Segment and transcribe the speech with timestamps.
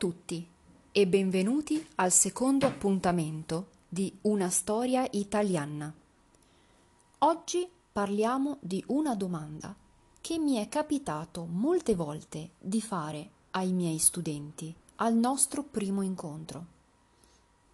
[0.00, 0.48] tutti
[0.92, 5.92] e benvenuti al secondo appuntamento di Una storia italiana.
[7.18, 9.76] Oggi parliamo di una domanda
[10.22, 16.64] che mi è capitato molte volte di fare ai miei studenti al nostro primo incontro.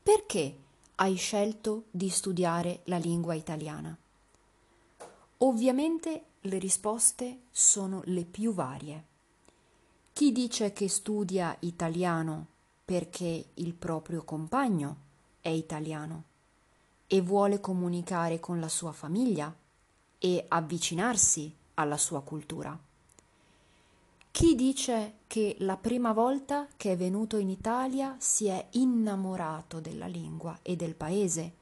[0.00, 0.58] Perché
[0.94, 3.98] hai scelto di studiare la lingua italiana?
[5.38, 9.10] Ovviamente le risposte sono le più varie.
[10.12, 12.46] Chi dice che studia italiano
[12.84, 14.96] perché il proprio compagno
[15.40, 16.24] è italiano
[17.06, 19.52] e vuole comunicare con la sua famiglia
[20.18, 22.78] e avvicinarsi alla sua cultura.
[24.30, 30.06] Chi dice che la prima volta che è venuto in Italia si è innamorato della
[30.06, 31.52] lingua e del paese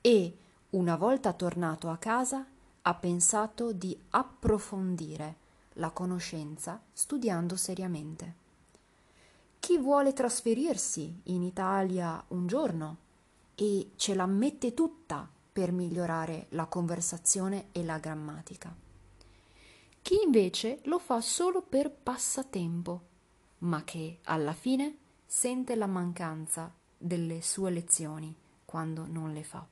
[0.00, 0.36] e,
[0.70, 2.46] una volta tornato a casa,
[2.80, 5.42] ha pensato di approfondire
[5.74, 8.42] la conoscenza studiando seriamente.
[9.58, 12.96] Chi vuole trasferirsi in Italia un giorno
[13.54, 18.74] e ce la mette tutta per migliorare la conversazione e la grammatica.
[20.02, 23.02] Chi invece lo fa solo per passatempo,
[23.58, 29.66] ma che alla fine sente la mancanza delle sue lezioni quando non le fa.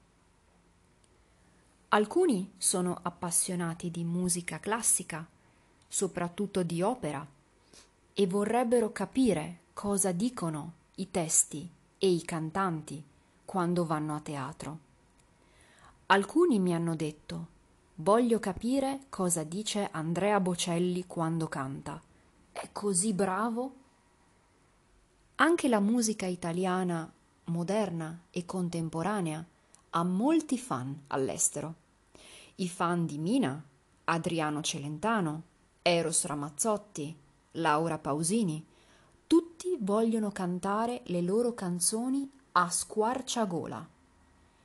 [1.89, 5.29] Alcuni sono appassionati di musica classica,
[5.93, 7.27] soprattutto di opera,
[8.15, 13.05] e vorrebbero capire cosa dicono i testi e i cantanti
[13.45, 14.79] quando vanno a teatro.
[16.07, 17.47] Alcuni mi hanno detto
[17.97, 22.01] voglio capire cosa dice Andrea Bocelli quando canta.
[22.51, 23.75] È così bravo?
[25.37, 27.11] Anche la musica italiana
[27.45, 29.45] moderna e contemporanea
[29.91, 31.75] ha molti fan all'estero
[32.57, 33.63] i fan di Mina,
[34.05, 35.43] Adriano Celentano,
[35.85, 37.13] Eros Ramazzotti,
[37.53, 38.65] Laura Pausini,
[39.27, 43.89] tutti vogliono cantare le loro canzoni a squarciagola,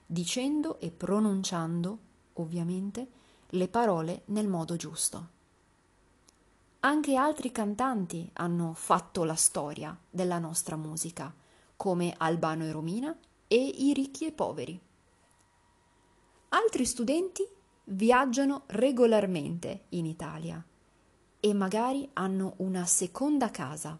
[0.06, 1.98] dicendo e pronunciando,
[2.34, 3.08] ovviamente,
[3.50, 5.30] le parole nel modo giusto.
[6.82, 11.34] Anche altri cantanti hanno fatto la storia della nostra musica,
[11.76, 13.18] come Albano e Romina
[13.48, 14.80] e i ricchi e poveri.
[16.50, 17.44] Altri studenti
[17.86, 20.64] viaggiano regolarmente in Italia
[21.40, 23.98] e magari hanno una seconda casa.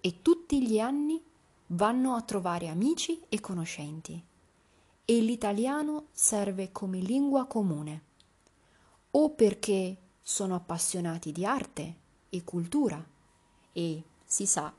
[0.00, 1.22] E tutti gli anni
[1.68, 4.22] vanno a trovare amici e conoscenti.
[5.04, 8.02] E l'italiano serve come lingua comune.
[9.12, 11.96] O perché sono appassionati di arte
[12.28, 13.04] e cultura.
[13.72, 14.72] E si sa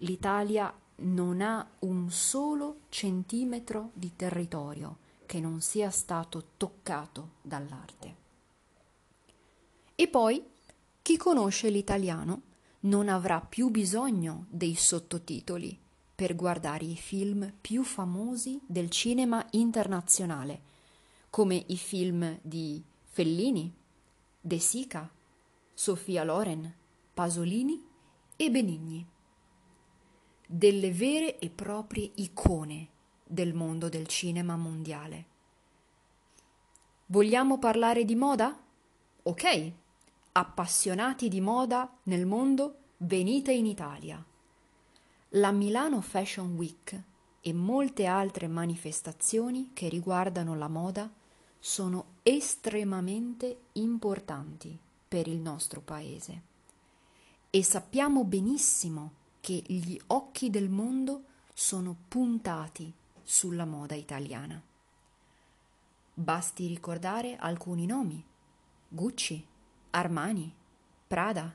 [0.00, 8.24] l'Italia non ha un solo centimetro di territorio che non sia stato toccato dall'arte.
[9.94, 10.42] E poi
[11.06, 12.42] chi conosce l'italiano
[12.80, 15.78] non avrà più bisogno dei sottotitoli
[16.12, 20.62] per guardare i film più famosi del cinema internazionale,
[21.30, 23.72] come i film di Fellini,
[24.40, 25.08] De Sica,
[25.72, 26.74] Sofia Loren,
[27.14, 27.86] Pasolini
[28.34, 29.06] e Benigni.
[30.44, 32.88] Delle vere e proprie icone
[33.22, 35.26] del mondo del cinema mondiale.
[37.06, 38.60] Vogliamo parlare di moda?
[39.22, 39.72] Ok,
[40.36, 44.22] appassionati di moda nel mondo, venite in Italia.
[45.30, 47.02] La Milano Fashion Week
[47.40, 51.10] e molte altre manifestazioni che riguardano la moda
[51.58, 56.42] sono estremamente importanti per il nostro paese
[57.48, 61.22] e sappiamo benissimo che gli occhi del mondo
[61.54, 62.92] sono puntati
[63.22, 64.62] sulla moda italiana.
[66.12, 68.22] Basti ricordare alcuni nomi:
[68.88, 69.54] Gucci,
[69.90, 70.54] Armani,
[71.06, 71.54] Prada,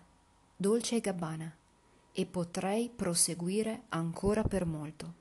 [0.56, 1.56] Dolce e Gabbana.
[2.14, 5.14] E potrei proseguire ancora per molto.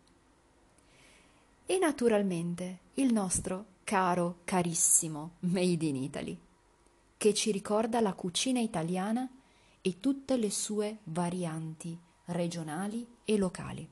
[1.67, 6.39] E naturalmente il nostro caro, carissimo Made in Italy,
[7.17, 9.29] che ci ricorda la cucina italiana
[9.81, 13.89] e tutte le sue varianti regionali e locali.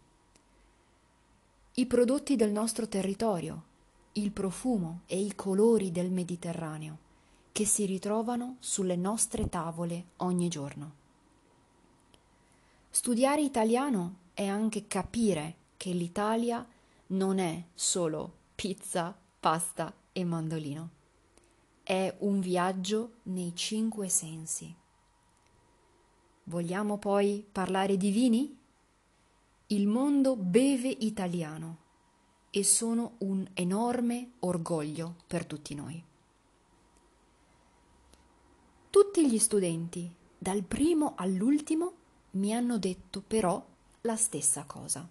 [1.74, 3.62] I prodotti del nostro territorio,
[4.12, 7.06] il profumo e i colori del Mediterraneo
[7.58, 10.92] che si ritrovano sulle nostre tavole ogni giorno.
[12.88, 16.64] Studiare italiano è anche capire che l'Italia
[17.08, 20.90] non è solo pizza, pasta e mandolino.
[21.82, 24.72] È un viaggio nei cinque sensi.
[26.44, 28.56] Vogliamo poi parlare di vini?
[29.66, 31.78] Il mondo beve italiano
[32.50, 36.07] e sono un enorme orgoglio per tutti noi.
[38.90, 41.92] Tutti gli studenti, dal primo all'ultimo,
[42.32, 43.62] mi hanno detto però
[44.02, 45.06] la stessa cosa.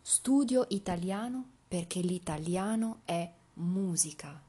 [0.00, 4.40] Studio italiano perché l'italiano è musica,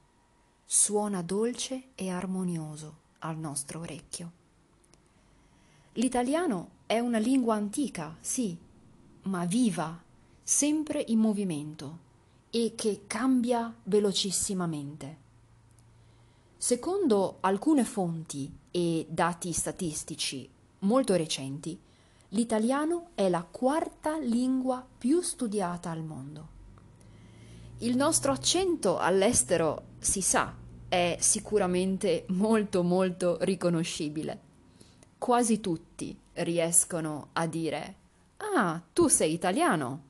[0.64, 4.32] suona dolce e armonioso al nostro orecchio.
[5.94, 8.58] L'italiano è una lingua antica, sì,
[9.24, 10.02] ma viva,
[10.42, 12.10] sempre in movimento
[12.50, 15.21] e che cambia velocissimamente.
[16.64, 20.48] Secondo alcune fonti e dati statistici
[20.82, 21.76] molto recenti,
[22.30, 26.48] l'italiano è la quarta lingua più studiata al mondo.
[27.80, 30.56] Il nostro accento all'estero, si sa,
[30.88, 34.40] è sicuramente molto molto riconoscibile.
[35.18, 37.96] Quasi tutti riescono a dire
[38.38, 40.04] Ah, tu sei italiano.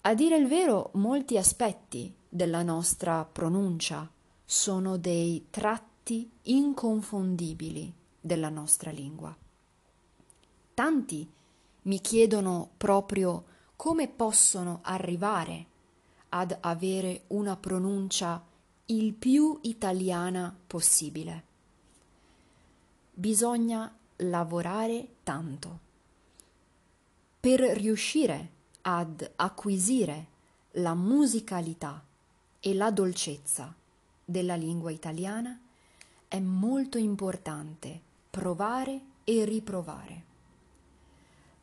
[0.00, 4.08] A dire il vero, molti aspetti della nostra pronuncia
[4.44, 9.36] sono dei tratti inconfondibili della nostra lingua.
[10.74, 11.30] Tanti
[11.82, 13.44] mi chiedono proprio
[13.76, 15.66] come possono arrivare
[16.30, 18.42] ad avere una pronuncia
[18.86, 21.44] il più italiana possibile.
[23.12, 25.78] Bisogna lavorare tanto
[27.40, 28.50] per riuscire
[28.82, 30.26] ad acquisire
[30.76, 32.04] la musicalità
[32.60, 33.74] e la dolcezza
[34.24, 35.58] della lingua italiana
[36.28, 40.24] è molto importante provare e riprovare.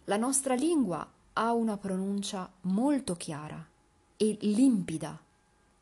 [0.06, 3.66] La nostra lingua ha una pronuncia molto chiara
[4.18, 5.20] e limpida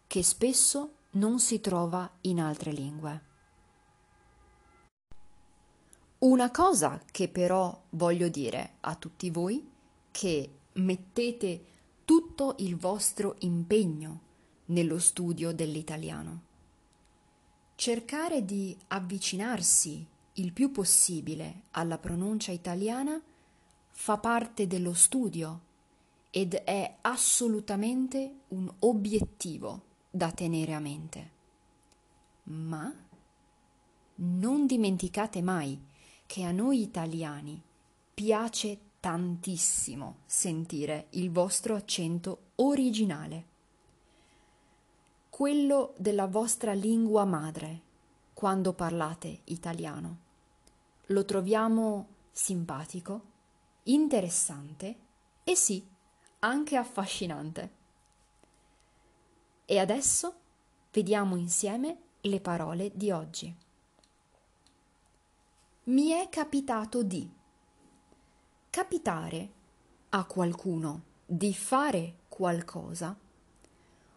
[0.07, 3.21] che spesso non si trova in altre lingue.
[6.19, 9.69] Una cosa che però voglio dire a tutti voi,
[10.09, 11.65] che mettete
[12.05, 14.21] tutto il vostro impegno
[14.65, 16.46] nello studio dell'italiano.
[17.79, 20.03] Cercare di avvicinarsi
[20.33, 23.21] il più possibile alla pronuncia italiana
[23.91, 25.61] fa parte dello studio
[26.31, 31.31] ed è assolutamente un obiettivo da tenere a mente.
[32.45, 32.91] Ma
[34.15, 35.79] non dimenticate mai
[36.25, 37.61] che a noi italiani
[38.11, 43.45] piace tantissimo sentire il vostro accento originale,
[45.37, 47.81] quello della vostra lingua madre
[48.33, 50.17] quando parlate italiano.
[51.09, 53.21] Lo troviamo simpatico,
[53.83, 54.95] interessante
[55.43, 55.87] e sì,
[56.39, 57.71] anche affascinante.
[59.65, 60.39] E adesso
[60.91, 63.55] vediamo insieme le parole di oggi.
[65.83, 67.31] Mi è capitato di
[68.71, 69.51] capitare
[70.09, 73.15] a qualcuno di fare qualcosa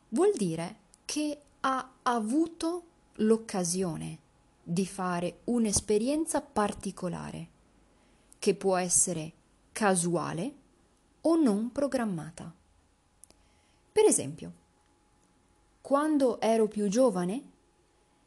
[0.08, 2.84] vuol dire che ha avuto
[3.14, 4.18] l'occasione
[4.62, 7.48] di fare un'esperienza particolare
[8.38, 9.32] che può essere
[9.72, 10.54] casuale
[11.22, 12.54] o non programmata.
[13.90, 14.52] Per esempio,
[15.80, 17.42] quando ero più giovane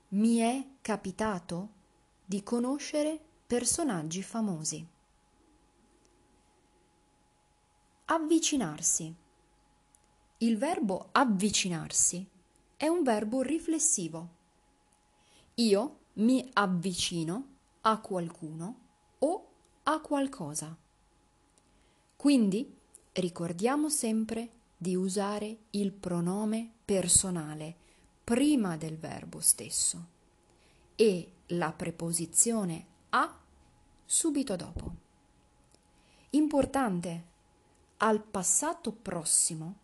[0.09, 1.69] mi è capitato
[2.25, 4.85] di conoscere personaggi famosi.
[8.07, 9.15] Avvicinarsi.
[10.39, 12.31] Il verbo avvicinarsi
[12.83, 14.29] è un verbo riflessivo.
[15.53, 17.47] Io mi avvicino
[17.79, 18.79] a qualcuno
[19.19, 19.47] o
[19.83, 20.75] a qualcosa.
[22.17, 22.77] Quindi
[23.13, 27.73] ricordiamo sempre di usare il pronome personale
[28.21, 30.07] prima del verbo stesso
[30.95, 33.33] e la preposizione a
[34.03, 34.95] subito dopo.
[36.31, 37.23] Importante
[37.99, 39.77] al passato prossimo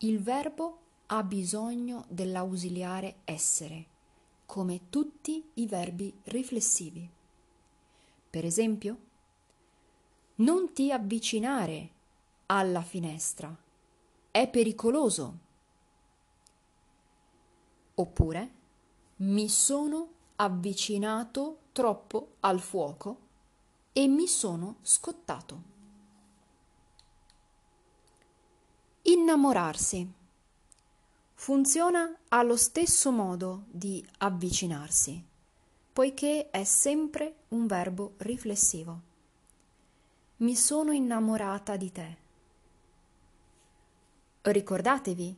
[0.00, 3.86] il verbo ha bisogno dell'ausiliare essere,
[4.46, 7.08] come tutti i verbi riflessivi.
[8.30, 8.98] Per esempio,
[10.36, 11.90] non ti avvicinare
[12.46, 13.56] alla finestra,
[14.30, 15.38] è pericoloso.
[17.94, 18.50] Oppure,
[19.16, 23.18] mi sono avvicinato troppo al fuoco
[23.92, 25.72] e mi sono scottato.
[29.02, 30.22] Innamorarsi.
[31.44, 35.22] Funziona allo stesso modo di avvicinarsi,
[35.92, 39.00] poiché è sempre un verbo riflessivo.
[40.38, 42.16] Mi sono innamorata di te.
[44.40, 45.36] Ricordatevi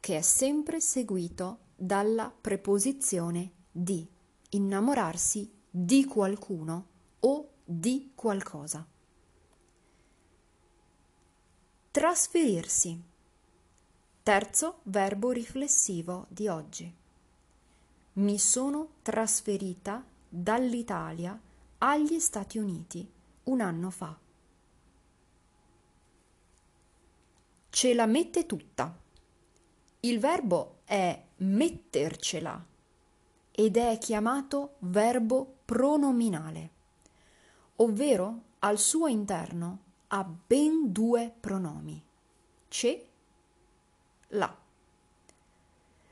[0.00, 4.06] che è sempre seguito dalla preposizione di,
[4.50, 6.86] innamorarsi di qualcuno
[7.20, 8.86] o di qualcosa.
[11.90, 13.16] Trasferirsi.
[14.28, 16.94] Terzo verbo riflessivo di oggi.
[18.12, 21.40] Mi sono trasferita dall'Italia
[21.78, 23.10] agli Stati Uniti
[23.44, 24.14] un anno fa.
[27.70, 28.94] ce la mette tutta.
[30.00, 32.62] Il verbo è mettercela
[33.50, 36.70] ed è chiamato verbo pronominale,
[37.76, 42.02] ovvero al suo interno ha ben due pronomi,
[42.68, 43.07] ce,
[44.28, 44.56] la.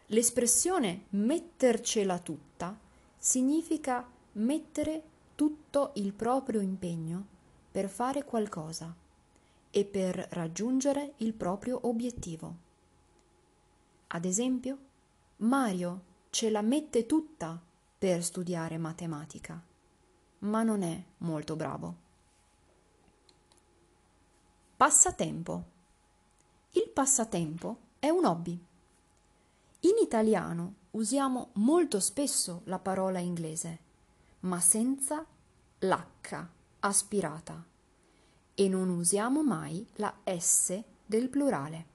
[0.07, 2.79] L'espressione mettercela tutta
[3.19, 5.03] significa mettere
[5.35, 7.27] tutto il proprio impegno
[7.71, 8.95] per fare qualcosa
[9.71, 12.55] e per raggiungere il proprio obiettivo.
[14.09, 14.79] Ad esempio,
[15.39, 17.61] Mario ce la mette tutta
[17.99, 19.61] per studiare matematica,
[20.41, 22.05] ma non è molto bravo.
[24.77, 25.65] Passatempo.
[26.73, 28.57] Il passatempo è un hobby.
[29.81, 33.79] In italiano usiamo molto spesso la parola inglese,
[34.41, 35.27] ma senza
[35.81, 36.49] l'H
[36.79, 37.65] aspirata
[38.55, 41.87] e non usiamo mai la S del plurale.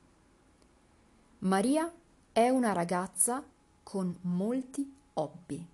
[1.39, 1.89] Maria
[2.33, 3.41] è una ragazza
[3.81, 5.65] con molti hobby.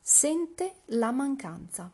[0.00, 1.90] Sente la mancanza.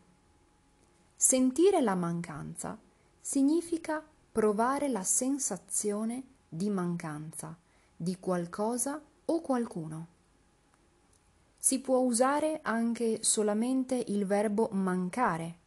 [1.16, 2.78] Sentire la mancanza
[3.20, 4.04] significa
[4.38, 7.58] provare la sensazione di mancanza
[7.96, 10.06] di qualcosa o qualcuno.
[11.56, 15.58] Si può usare anche solamente il verbo mancare,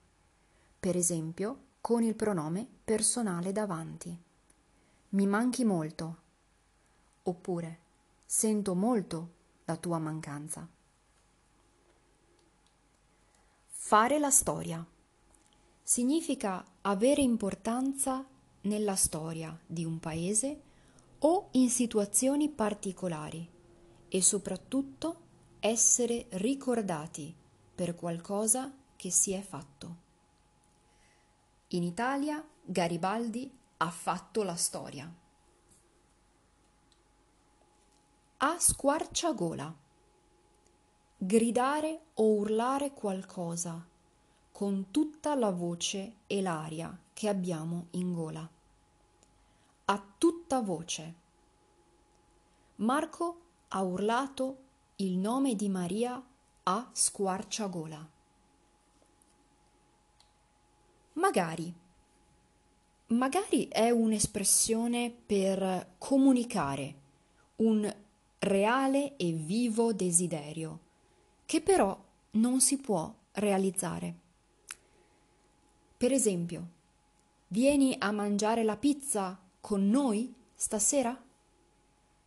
[0.79, 4.17] per esempio con il pronome personale davanti.
[5.09, 6.17] Mi manchi molto
[7.23, 7.79] oppure
[8.25, 9.31] sento molto
[9.65, 10.65] la tua mancanza.
[13.67, 14.85] Fare la storia
[15.83, 18.25] significa avere importanza
[18.62, 20.62] nella storia di un paese
[21.20, 23.50] o in situazioni particolari
[24.08, 27.36] e soprattutto essere ricordati
[27.74, 29.96] per qualcosa che si è fatto.
[31.70, 35.13] In Italia Garibaldi ha fatto la storia.
[38.44, 39.72] a squarciagola.
[41.15, 43.88] Gridare o urlare qualcosa
[44.51, 48.49] con tutta la voce e l'aria che abbiamo in gola.
[49.85, 51.13] A tutta voce.
[52.77, 54.57] Marco ha urlato
[54.95, 56.19] il nome di Maria
[56.63, 58.09] a squarciagola.
[61.13, 61.71] Magari.
[63.09, 66.95] Magari è un'espressione per comunicare
[67.57, 67.95] un
[68.39, 70.79] reale e vivo desiderio,
[71.45, 74.15] che però non si può realizzare.
[75.97, 76.79] Per esempio,
[77.51, 81.22] vieni a mangiare la pizza con noi stasera?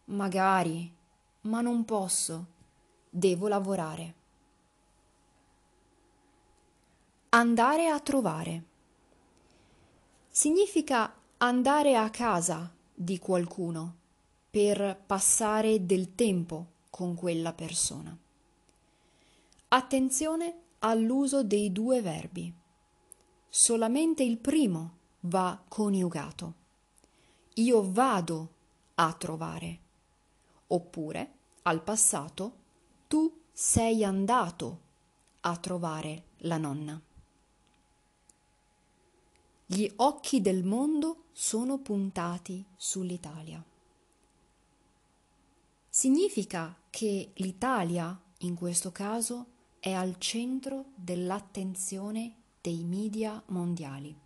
[0.06, 0.92] Magari,
[1.42, 2.46] ma non posso,
[3.08, 4.14] devo lavorare.
[7.30, 8.64] Andare a trovare.
[10.28, 13.96] Significa andare a casa di qualcuno
[14.50, 18.16] per passare del tempo con quella persona.
[19.68, 22.52] Attenzione all'uso dei due verbi.
[23.48, 26.54] Solamente il primo va coniugato.
[27.54, 28.48] Io vado
[28.94, 29.78] a trovare.
[30.68, 32.52] Oppure, al passato,
[33.06, 34.80] tu sei andato
[35.40, 37.00] a trovare la nonna.
[39.66, 43.62] Gli occhi del mondo sono puntati sull'Italia.
[45.88, 49.46] Significa che l'Italia, in questo caso,
[49.78, 54.23] è al centro dell'attenzione dei media mondiali.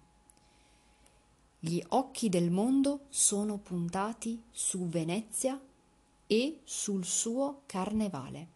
[1.61, 5.61] Gli occhi del mondo sono puntati su Venezia
[6.27, 8.47] e sul suo carnevale.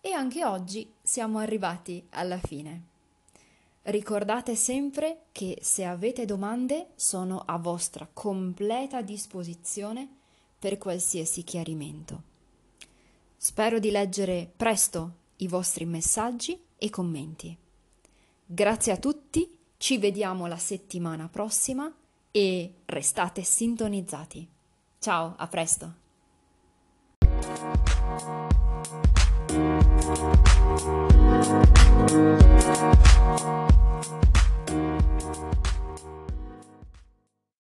[0.00, 2.90] E anche oggi siamo arrivati alla fine.
[3.82, 10.08] Ricordate sempre che se avete domande sono a vostra completa disposizione
[10.58, 12.22] per qualsiasi chiarimento.
[13.36, 17.56] Spero di leggere presto i vostri messaggi e commenti.
[18.46, 21.92] Grazie a tutti, ci vediamo la settimana prossima
[22.30, 24.48] e restate sintonizzati.
[25.00, 25.94] Ciao, a presto!